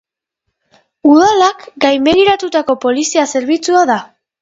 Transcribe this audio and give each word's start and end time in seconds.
Udalak 1.09 1.67
gainbegiratutako 1.87 2.79
polizia 2.89 3.31
zerbitzua 3.37 3.89
da. 3.97 4.05